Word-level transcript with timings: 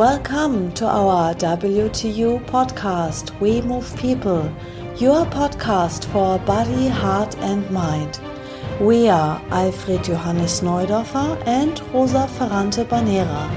Welcome 0.00 0.72
to 0.76 0.86
our 0.86 1.34
WTU 1.34 2.42
podcast, 2.46 3.38
We 3.38 3.60
Move 3.60 3.94
People, 3.98 4.50
your 4.96 5.26
podcast 5.26 6.06
for 6.06 6.38
body, 6.38 6.88
heart, 6.88 7.36
and 7.40 7.70
mind. 7.70 8.18
We 8.80 9.10
are 9.10 9.38
Alfred 9.50 10.02
Johannes 10.02 10.62
Neudorfer 10.62 11.46
and 11.46 11.78
Rosa 11.92 12.26
Ferrante 12.28 12.82
Bannera, 12.84 13.50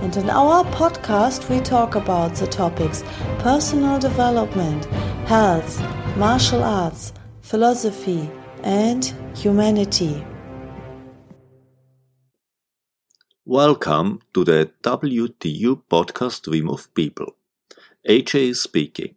and 0.00 0.16
in 0.16 0.30
our 0.30 0.64
podcast 0.72 1.50
we 1.50 1.60
talk 1.60 1.96
about 1.96 2.34
the 2.34 2.46
topics 2.46 3.04
personal 3.40 3.98
development, 3.98 4.86
health, 5.26 5.82
martial 6.16 6.64
arts, 6.64 7.12
philosophy, 7.42 8.30
and 8.62 9.04
humanity. 9.36 10.24
Welcome 13.46 14.20
to 14.34 14.44
the 14.44 14.70
WTU 14.82 15.82
podcast 15.90 16.46
We 16.46 16.60
Move 16.60 16.92
People. 16.92 17.36
AJ 18.06 18.54
speaking. 18.56 19.14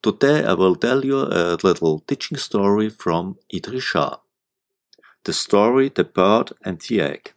Today 0.00 0.44
I 0.44 0.52
will 0.52 0.76
tell 0.76 1.04
you 1.04 1.22
a 1.22 1.58
little 1.64 1.98
teaching 1.98 2.38
story 2.38 2.88
from 2.88 3.36
Idries 3.52 3.82
Shah. 3.82 4.18
The 5.24 5.32
story 5.32 5.88
The 5.88 6.04
Bird 6.04 6.52
and 6.64 6.80
the 6.80 7.00
Egg. 7.00 7.32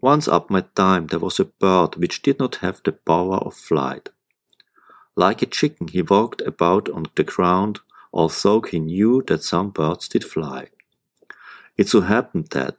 Once 0.00 0.28
upon 0.28 0.56
a 0.56 0.62
time 0.62 1.08
there 1.08 1.18
was 1.18 1.40
a 1.40 1.44
bird 1.44 1.96
which 1.96 2.22
did 2.22 2.38
not 2.38 2.56
have 2.56 2.80
the 2.84 2.92
power 2.92 3.38
of 3.38 3.54
flight. 3.54 4.10
Like 5.16 5.42
a 5.42 5.46
chicken 5.46 5.88
he 5.88 6.02
walked 6.02 6.42
about 6.42 6.88
on 6.90 7.06
the 7.16 7.24
ground, 7.24 7.80
although 8.12 8.60
he 8.60 8.78
knew 8.78 9.24
that 9.26 9.42
some 9.42 9.70
birds 9.70 10.08
did 10.08 10.22
fly. 10.22 10.68
It 11.76 11.88
so 11.88 12.02
happened 12.02 12.50
that 12.52 12.76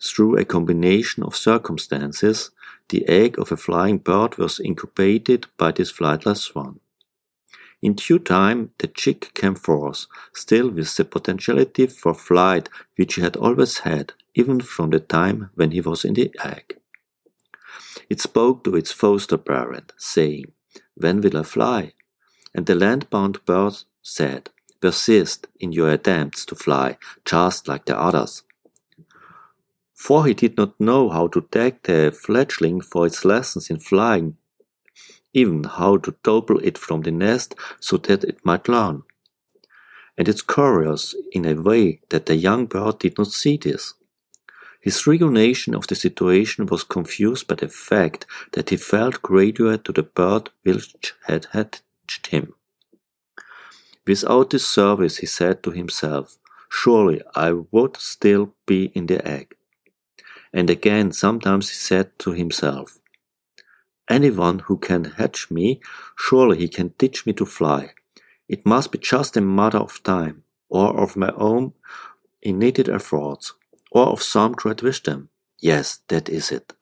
through 0.00 0.36
a 0.36 0.44
combination 0.44 1.22
of 1.22 1.36
circumstances, 1.36 2.50
the 2.88 3.06
egg 3.08 3.38
of 3.38 3.52
a 3.52 3.56
flying 3.56 3.98
bird 3.98 4.38
was 4.38 4.60
incubated 4.60 5.46
by 5.56 5.72
this 5.72 5.92
flightless 5.92 6.54
one. 6.54 6.80
In 7.80 7.94
due 7.94 8.18
time, 8.18 8.70
the 8.78 8.88
chick 8.88 9.32
came 9.34 9.54
forth, 9.54 10.06
still 10.32 10.70
with 10.70 10.96
the 10.96 11.04
potentiality 11.04 11.86
for 11.86 12.14
flight 12.14 12.68
which 12.96 13.14
he 13.14 13.20
had 13.20 13.36
always 13.36 13.78
had, 13.78 14.14
even 14.34 14.60
from 14.60 14.90
the 14.90 15.00
time 15.00 15.50
when 15.54 15.70
he 15.70 15.80
was 15.80 16.04
in 16.04 16.14
the 16.14 16.30
egg. 16.42 16.76
It 18.10 18.20
spoke 18.20 18.64
to 18.64 18.74
its 18.74 18.90
foster 18.90 19.38
parent, 19.38 19.92
saying, 19.96 20.52
When 20.94 21.20
will 21.20 21.36
I 21.36 21.42
fly? 21.42 21.92
And 22.54 22.66
the 22.66 22.74
land-bound 22.74 23.44
bird 23.44 23.74
said, 24.02 24.50
Persist 24.80 25.46
in 25.60 25.72
your 25.72 25.90
attempts 25.90 26.44
to 26.46 26.54
fly, 26.54 26.98
just 27.24 27.68
like 27.68 27.84
the 27.84 27.98
others 27.98 28.42
for 29.98 30.26
he 30.26 30.32
did 30.32 30.56
not 30.56 30.78
know 30.78 31.08
how 31.10 31.26
to 31.26 31.40
tag 31.50 31.82
the 31.82 32.16
fledgling 32.24 32.80
for 32.80 33.04
its 33.04 33.24
lessons 33.24 33.68
in 33.68 33.80
flying, 33.80 34.36
even 35.32 35.64
how 35.64 35.96
to 35.96 36.14
topple 36.22 36.60
it 36.60 36.78
from 36.78 37.02
the 37.02 37.10
nest 37.10 37.56
so 37.80 37.96
that 37.96 38.22
it 38.22 38.38
might 38.44 38.68
learn. 38.68 39.02
And 40.16 40.28
it's 40.28 40.40
curious 40.40 41.16
in 41.32 41.44
a 41.44 41.60
way 41.60 42.00
that 42.10 42.26
the 42.26 42.36
young 42.36 42.66
bird 42.66 43.00
did 43.00 43.18
not 43.18 43.32
see 43.32 43.56
this. 43.56 43.94
His 44.80 45.04
recognition 45.04 45.74
of 45.74 45.88
the 45.88 45.96
situation 45.96 46.66
was 46.66 46.84
confused 46.84 47.48
by 47.48 47.56
the 47.56 47.68
fact 47.68 48.24
that 48.52 48.70
he 48.70 48.76
felt 48.76 49.20
graduate 49.20 49.82
to 49.84 49.92
the 49.92 50.04
bird 50.04 50.50
which 50.62 51.14
had 51.26 51.48
hatched 51.50 52.28
him. 52.28 52.54
Without 54.06 54.50
this 54.50 54.66
service, 54.66 55.16
he 55.18 55.26
said 55.26 55.64
to 55.64 55.72
himself, 55.72 56.38
surely 56.70 57.20
I 57.34 57.52
would 57.72 57.96
still 57.96 58.54
be 58.64 58.92
in 58.94 59.06
the 59.06 59.26
egg. 59.26 59.57
And 60.52 60.70
again, 60.70 61.12
sometimes 61.12 61.68
he 61.70 61.74
said 61.74 62.18
to 62.20 62.32
himself, 62.32 62.98
Anyone 64.08 64.60
who 64.60 64.78
can 64.78 65.04
hatch 65.04 65.50
me, 65.50 65.80
surely 66.16 66.58
he 66.58 66.68
can 66.68 66.90
teach 66.98 67.26
me 67.26 67.32
to 67.34 67.44
fly. 67.44 67.92
It 68.48 68.64
must 68.64 68.90
be 68.90 68.98
just 68.98 69.36
a 69.36 69.42
matter 69.42 69.78
of 69.78 70.02
time, 70.02 70.44
or 70.70 70.98
of 70.98 71.16
my 71.16 71.30
own 71.36 71.74
innate 72.42 72.88
efforts, 72.88 73.52
or 73.90 74.06
of 74.06 74.22
some 74.22 74.52
great 74.52 74.82
wisdom. 74.82 75.28
Yes, 75.60 76.00
that 76.08 76.28
is 76.28 76.50
it. 76.50 76.72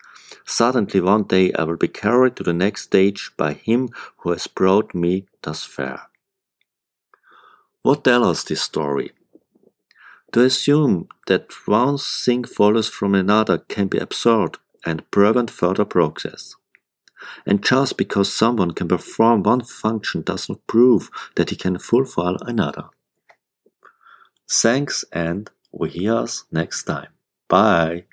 Suddenly 0.44 1.00
one 1.00 1.25
day 1.25 1.53
I 1.53 1.65
will 1.65 1.76
be 1.76 1.88
carried 1.88 2.37
to 2.37 2.44
the 2.44 2.53
next 2.53 2.82
stage 2.82 3.32
by 3.37 3.55
him 3.55 3.88
who 4.19 4.31
has 4.31 4.47
brought 4.47 4.94
me 4.94 5.26
thus 5.43 5.65
far. 5.65 6.10
What 7.82 8.05
tells 8.05 8.26
us 8.26 8.44
this 8.44 8.62
story? 8.62 9.12
To 10.37 10.45
assume 10.45 11.09
that 11.29 11.51
one 11.67 11.97
thing 11.97 12.45
follows 12.45 12.91
from 12.91 13.15
another 13.15 13.57
can 13.57 13.87
be 13.87 13.97
absurd 13.97 14.59
and 14.85 15.11
prevent 15.11 15.51
further 15.51 15.87
progress. 15.87 16.57
And 17.47 17.65
just 17.65 17.97
because 17.97 18.31
someone 18.31 18.73
can 18.73 18.87
perform 18.87 19.45
one 19.45 19.63
function 19.63 20.21
does 20.21 20.51
not 20.51 20.67
prove 20.67 21.09
that 21.37 21.49
he 21.49 21.57
can 21.57 21.79
fulfill 21.79 22.37
another. 22.43 22.91
Thanks 24.47 25.07
and 25.11 25.49
we 25.73 25.89
hear 25.89 26.17
us 26.17 26.45
next 26.53 26.83
time. 26.83 27.09
Bye. 27.49 28.05